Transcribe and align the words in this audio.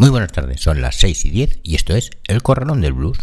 Muy 0.00 0.08
buenas 0.08 0.32
tardes, 0.32 0.62
son 0.62 0.80
las 0.80 0.96
6 0.96 1.26
y 1.26 1.28
10 1.28 1.58
y 1.62 1.74
esto 1.74 1.94
es 1.94 2.08
El 2.26 2.42
Corralón 2.42 2.80
del 2.80 2.94
Blues. 2.94 3.18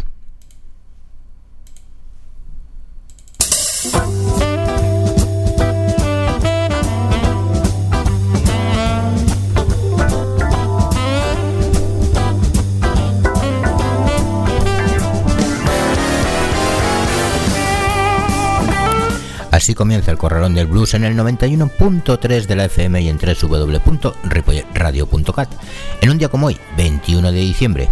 Así 19.68 19.74
comienza 19.74 20.10
el 20.10 20.16
Corralón 20.16 20.54
del 20.54 20.66
Blues 20.66 20.94
en 20.94 21.04
el 21.04 21.14
91.3 21.14 22.46
de 22.46 22.56
la 22.56 22.64
FM 22.64 23.02
y 23.02 23.10
en 23.10 23.18
www.ripolletradio.cat 23.18 25.50
en 26.00 26.08
un 26.08 26.16
día 26.16 26.30
como 26.30 26.46
hoy, 26.46 26.56
21 26.78 27.30
de 27.30 27.38
diciembre. 27.38 27.90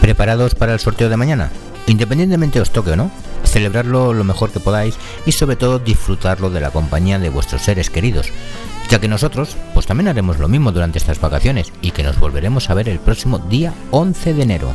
¿Preparados 0.00 0.54
para 0.54 0.72
el 0.72 0.80
sorteo 0.80 1.10
de 1.10 1.18
mañana? 1.18 1.50
Independientemente 1.86 2.62
os 2.62 2.70
toque 2.70 2.92
o 2.92 2.96
no, 2.96 3.10
celebrarlo 3.44 4.14
lo 4.14 4.24
mejor 4.24 4.50
que 4.50 4.60
podáis 4.60 4.96
y 5.26 5.32
sobre 5.32 5.56
todo 5.56 5.78
disfrutarlo 5.78 6.48
de 6.48 6.62
la 6.62 6.70
compañía 6.70 7.18
de 7.18 7.28
vuestros 7.28 7.60
seres 7.60 7.90
queridos, 7.90 8.32
ya 8.88 9.00
que 9.00 9.08
nosotros 9.08 9.56
pues 9.74 9.86
también 9.86 10.08
haremos 10.08 10.38
lo 10.38 10.48
mismo 10.48 10.72
durante 10.72 10.98
estas 10.98 11.20
vacaciones 11.20 11.72
y 11.82 11.90
que 11.90 12.02
nos 12.02 12.18
volveremos 12.18 12.70
a 12.70 12.74
ver 12.74 12.88
el 12.88 12.98
próximo 12.98 13.38
día 13.38 13.72
11 13.90 14.34
de 14.34 14.42
enero. 14.42 14.74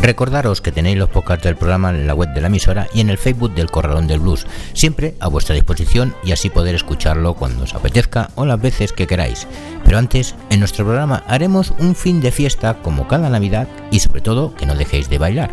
Recordaros 0.00 0.62
que 0.62 0.72
tenéis 0.72 0.96
los 0.96 1.10
podcasts 1.10 1.44
del 1.44 1.56
programa 1.56 1.90
en 1.90 2.06
la 2.06 2.14
web 2.14 2.32
de 2.32 2.40
la 2.40 2.46
emisora 2.46 2.86
y 2.94 3.00
en 3.00 3.10
el 3.10 3.18
Facebook 3.18 3.52
del 3.54 3.70
Corralón 3.70 4.06
del 4.06 4.20
Blues, 4.20 4.46
siempre 4.72 5.14
a 5.20 5.28
vuestra 5.28 5.54
disposición 5.54 6.14
y 6.24 6.32
así 6.32 6.48
poder 6.48 6.74
escucharlo 6.74 7.34
cuando 7.34 7.64
os 7.64 7.74
apetezca 7.74 8.30
o 8.34 8.46
las 8.46 8.58
veces 8.58 8.94
que 8.94 9.06
queráis. 9.06 9.46
Pero 9.84 9.98
antes, 9.98 10.34
en 10.48 10.60
nuestro 10.60 10.86
programa 10.86 11.24
haremos 11.26 11.74
un 11.78 11.94
fin 11.94 12.22
de 12.22 12.30
fiesta 12.30 12.80
como 12.80 13.06
cada 13.06 13.28
Navidad 13.28 13.68
y 13.90 13.98
sobre 13.98 14.22
todo 14.22 14.54
que 14.54 14.64
no 14.64 14.76
dejéis 14.76 15.10
de 15.10 15.18
bailar. 15.18 15.50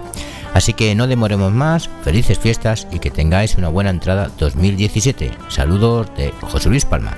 Así 0.56 0.72
que 0.72 0.96
no 0.96 1.06
demoremos 1.06 1.52
más, 1.52 1.90
felices 2.06 2.40
fiestas 2.40 2.88
y 2.90 3.00
que 3.00 3.12
tengáis 3.12 3.58
una 3.58 3.68
buena 3.68 3.90
entrada 3.90 4.32
2017. 4.40 5.32
Saludos 5.50 6.08
de 6.16 6.32
José 6.40 6.70
Luis 6.70 6.86
Palma. 6.86 7.12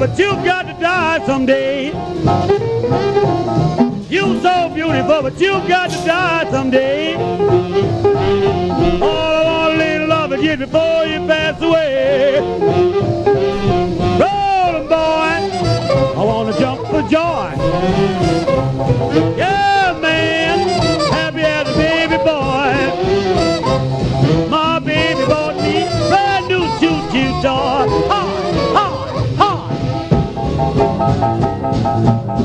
but 0.00 0.18
you've 0.18 0.42
got 0.46 0.62
to 0.62 0.72
die 0.80 1.24
someday. 1.26 1.88
You're 4.08 4.40
so 4.40 4.70
beautiful, 4.74 5.20
but 5.20 5.38
you've 5.38 5.68
got 5.68 5.90
to 5.90 5.96
die 6.06 6.50
someday. 6.50 7.16
All 7.16 9.02
I 9.02 9.44
want 9.44 9.74
a 9.74 9.76
little 9.76 10.08
love 10.08 10.32
is 10.32 10.56
before 10.56 11.04
you 11.04 11.18
pass 11.26 11.60
away. 11.60 12.40
rolling 14.22 14.88
boy, 14.88 15.36
I 16.18 16.24
want 16.24 16.54
to 16.54 16.58
jump 16.58 16.80
for 16.88 17.02
joy. 17.02 17.54
Yeah! 19.36 19.69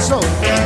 soul. 0.00 0.59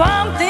I'm 0.00 0.47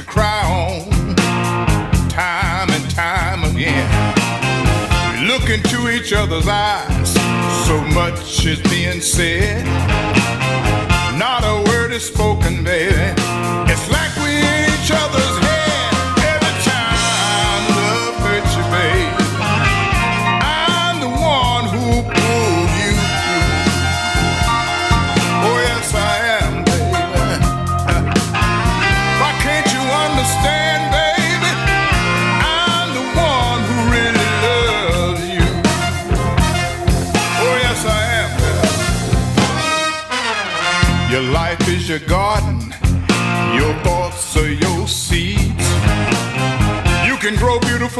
could 0.00 0.08
cry 0.08 0.42
on 0.44 1.14
time 2.08 2.70
and 2.70 2.90
time 2.90 3.44
again. 3.44 3.88
We 5.12 5.26
look 5.26 5.50
into 5.50 5.90
each 5.90 6.12
other's 6.12 6.48
eyes, 6.48 7.12
so 7.66 7.80
much 7.94 8.46
is 8.46 8.60
being 8.70 9.00
said. 9.00 9.64
Not 11.18 11.44
a 11.44 11.70
word 11.70 11.92
is 11.92 12.06
spoken, 12.06 12.64
baby 12.64 13.30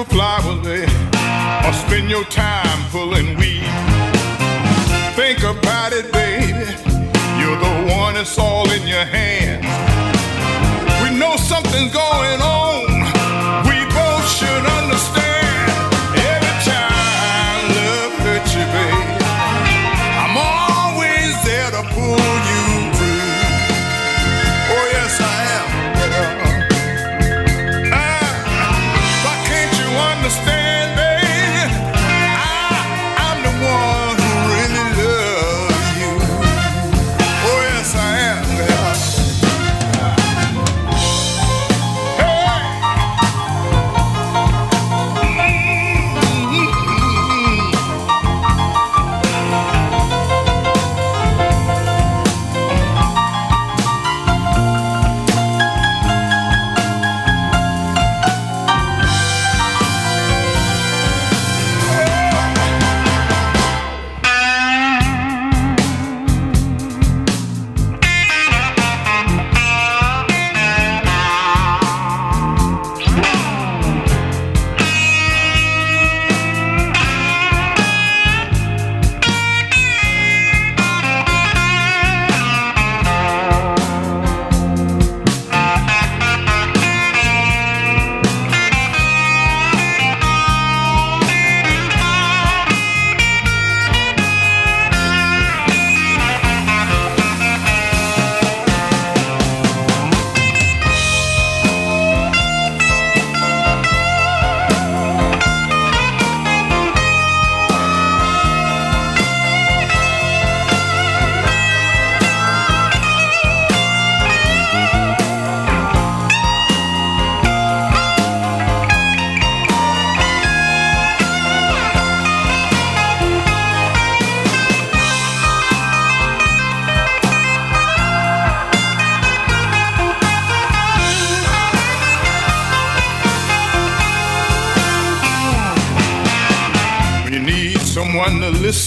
for 0.04 0.14
flowers, 0.14 0.60
babe, 0.64 0.88
or 1.66 1.72
spend 1.72 2.08
your 2.08 2.24
time 2.24 2.78
pulling 2.90 3.36
weeds. 3.36 3.66
Think 5.14 5.40
about 5.40 5.92
it, 5.92 6.10
baby. 6.12 6.64
You're 7.38 7.58
the 7.58 7.94
one 7.94 8.14
that's 8.14 8.38
all 8.38 8.70
in 8.70 8.86
your 8.86 9.04
hands. 9.04 9.64
We 11.02 11.18
know 11.18 11.36
something's 11.36 11.92
going 11.92 12.40
on. 12.40 12.59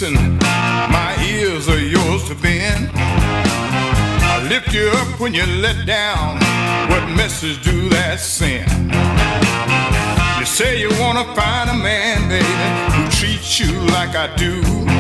listen, 0.04 0.38
my 0.92 1.16
ears 1.26 1.70
are 1.70 1.80
yours 1.80 2.28
to 2.28 2.36
bend. 2.36 2.90
I 2.94 4.46
lift 4.50 4.74
you 4.74 4.90
up 4.96 5.20
when 5.20 5.34
you 5.34 5.46
let 5.46 5.86
down. 5.86 6.36
What 6.90 7.08
message 7.16 7.64
do 7.64 7.90
that 7.90 8.20
send? 8.20 8.70
You 10.40 10.46
say 10.46 10.80
you 10.82 10.90
wanna 11.00 11.24
find 11.36 11.70
a 11.70 11.74
man, 11.74 12.28
baby, 12.28 12.94
who 12.94 13.10
treats 13.12 13.60
you 13.60 13.72
like 13.96 14.16
I 14.16 14.28
do. 14.36 14.93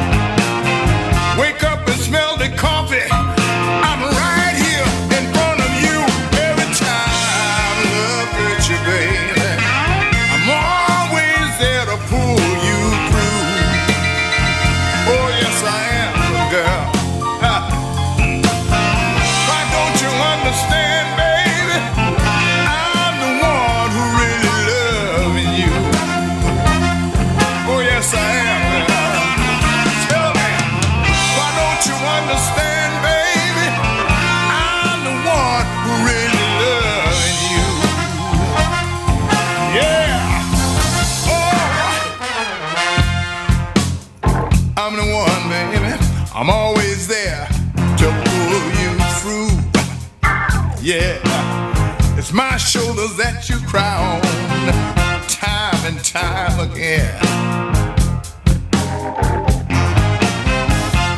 time 56.34 56.60
again. 56.72 57.13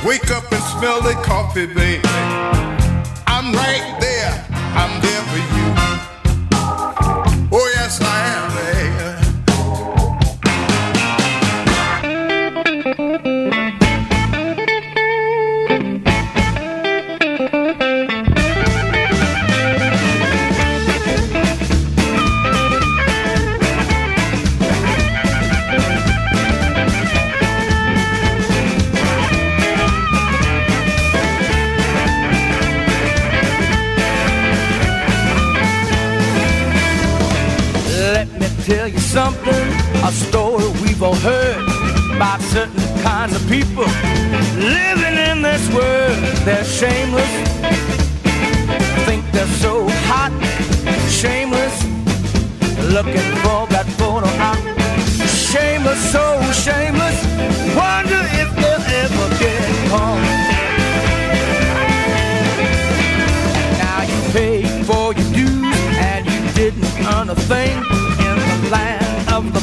Wake 0.05 0.29
up 0.31 0.51
and 0.51 0.63
smell 0.73 1.01
the 1.01 1.13
coffee, 1.23 1.67
baby. 1.67 2.01
I'm 3.25 3.53
right 3.53 3.95
there. 4.01 4.33
I'm 4.75 5.01
there 5.01 5.21
for 5.29 5.37
you. 5.37 5.54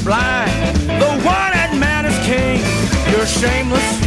blind, 0.05 0.77
the 0.77 1.11
one 1.25 1.53
that 1.53 1.75
matters 1.79 2.19
king. 2.27 2.61
You're 3.13 3.27
shameless. 3.27 4.02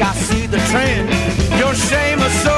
I 0.00 0.12
see 0.14 0.46
the 0.46 0.58
trend. 0.70 1.08
Your 1.58 1.74
shame 1.74 2.20
is 2.20 2.32
so 2.42 2.57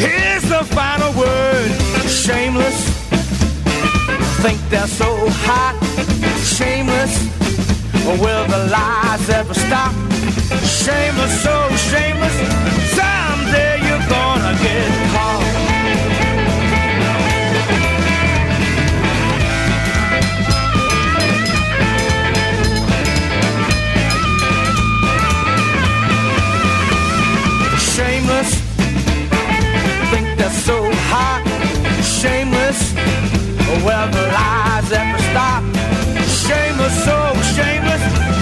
Here's 0.00 0.44
the 0.44 0.64
final 0.64 1.12
word 1.12 1.70
shameless. 2.08 2.88
Think 4.40 4.58
they're 4.70 4.86
so 4.86 5.28
hot, 5.44 5.76
shameless. 6.42 7.12
Will 8.06 8.46
the 8.46 8.60
lies 8.72 9.28
ever 9.28 9.52
stop? 9.52 9.92
Shameless, 10.64 11.42
so 11.42 11.54
shameless. 11.92 12.36
Someday 12.96 13.76
you're 13.86 14.08
gonna 14.08 14.56
get 14.62 14.88
caught. 15.12 15.49
where 33.82 34.06
the 34.08 34.22
lies 34.36 34.92
ever 34.92 35.18
stop. 35.30 35.62
Shameless, 36.44 37.04
so 37.04 37.16
shameless. 37.54 38.39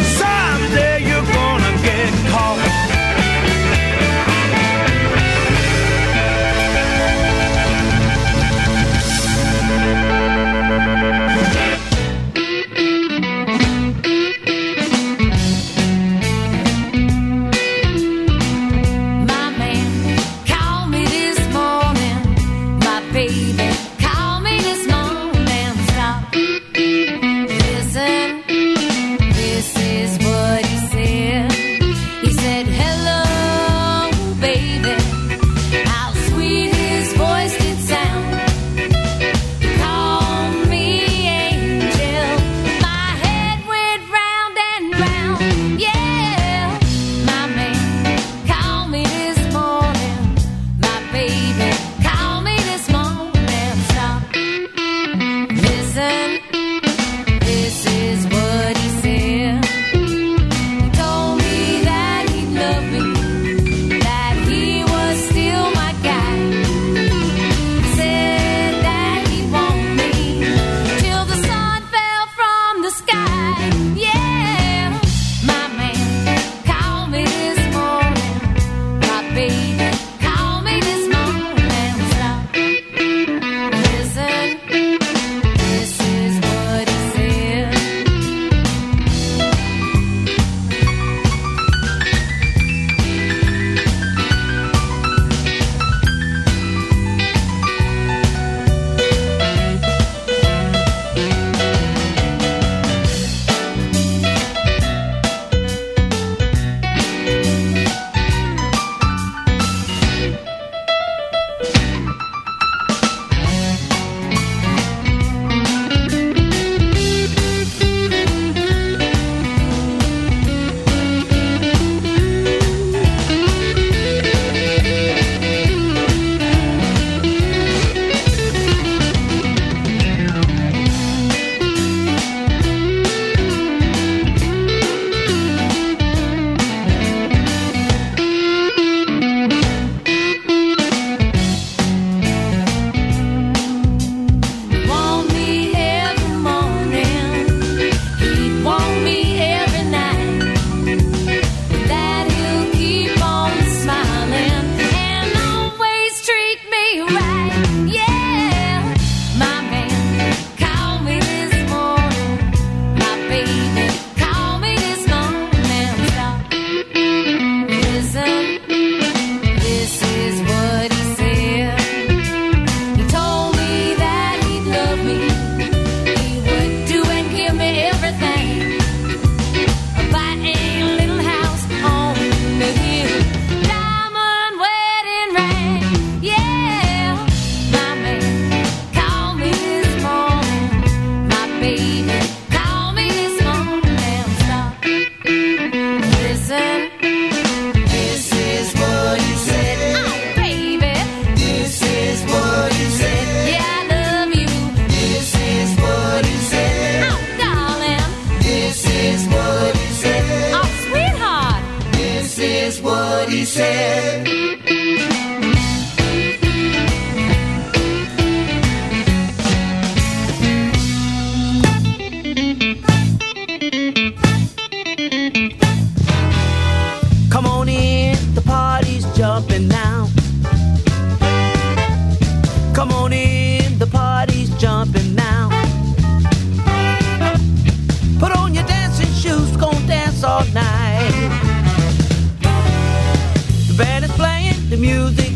Music 244.79 245.28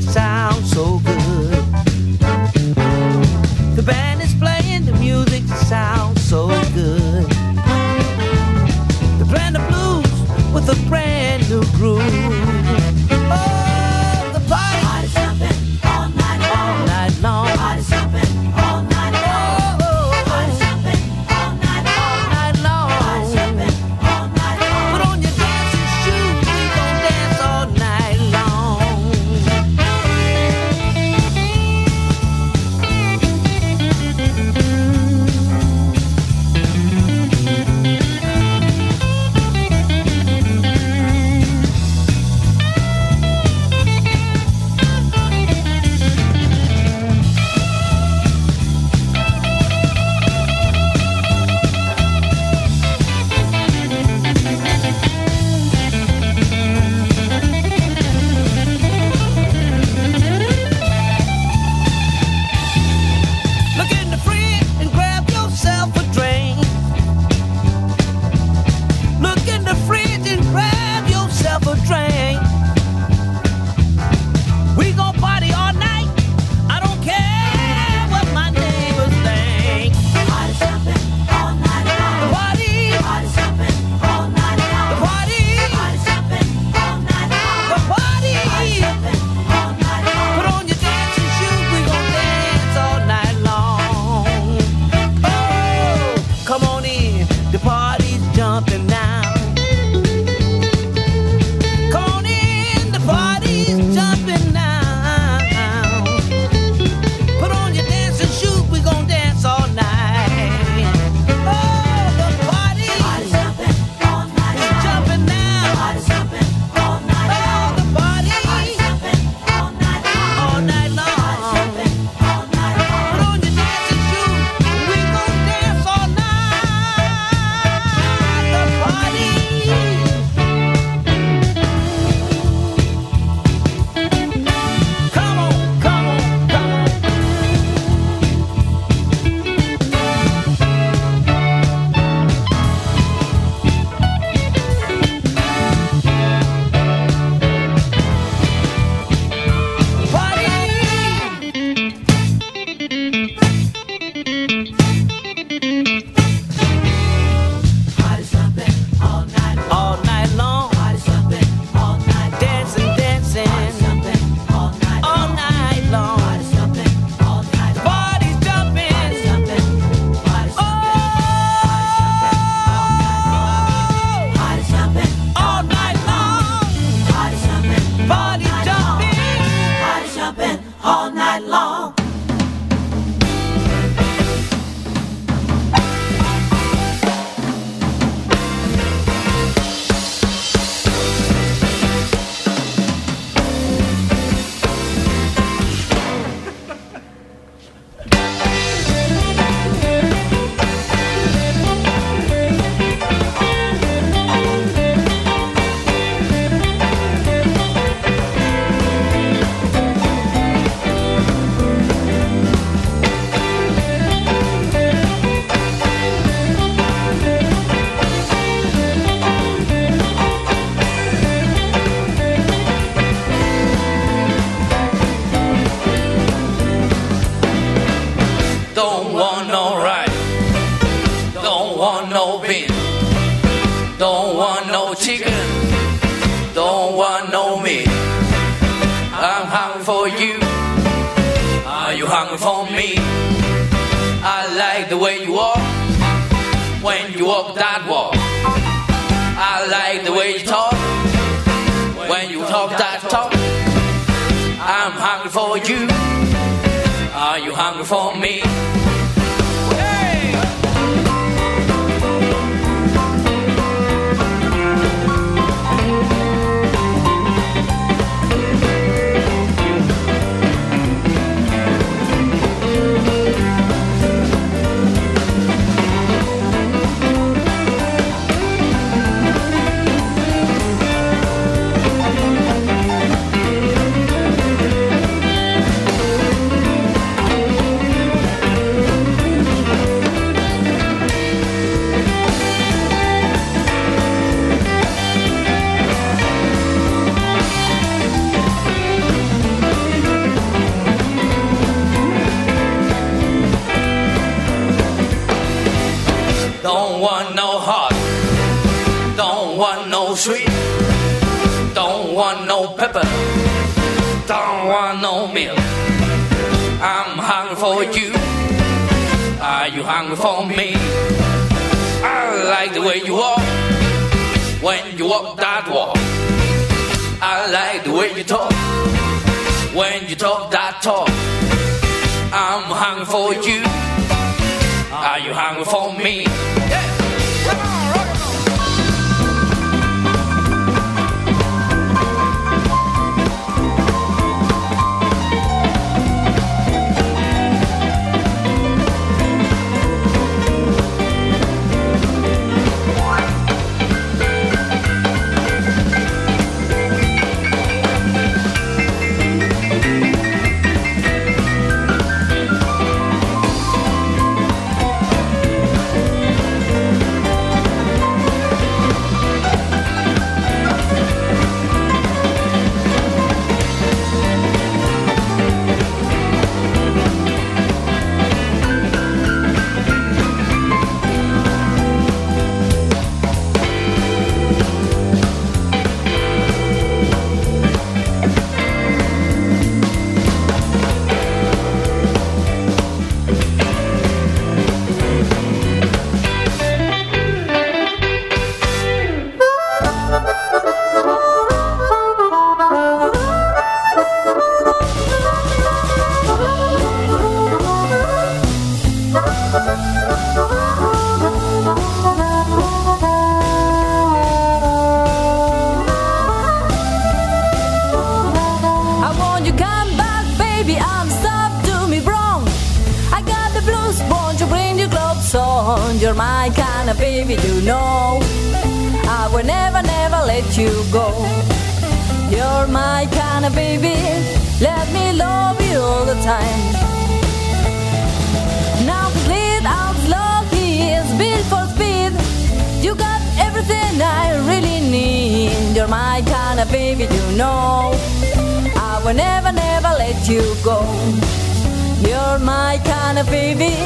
Baby. 453.21 453.77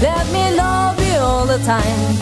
Let 0.00 0.26
me 0.32 0.56
love 0.56 0.98
you 1.04 1.18
all 1.18 1.46
the 1.46 1.58
time. 1.58 2.18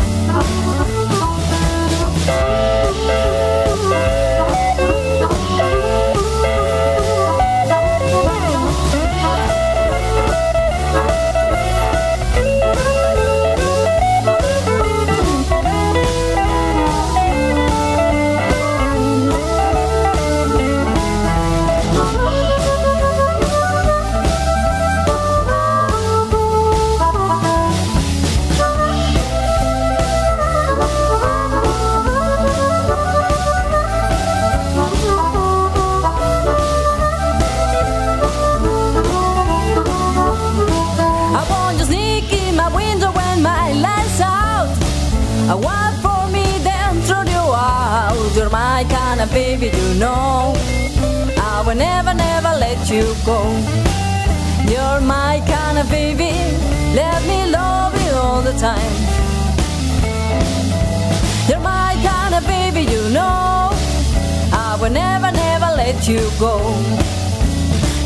you 66.09 66.30
go. 66.38 66.59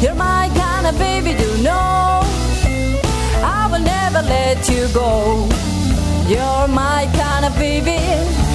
You're 0.01 0.14
my 0.14 0.51
kind 0.55 0.86
of 0.86 0.98
baby, 0.98 1.30
you 1.30 1.62
know. 1.62 2.22
I 3.42 3.68
will 3.70 3.80
never 3.80 4.22
let 4.22 4.68
you 4.70 4.88
go. 4.94 5.46
You're 6.26 6.68
my 6.68 7.11
kind 7.14 7.44
of 7.44 7.55
baby, 7.57 7.98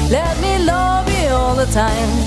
let 0.10 0.40
me 0.42 0.66
love 0.66 1.08
you 1.10 1.30
all 1.30 1.56
the 1.56 1.68
time. 1.68 2.26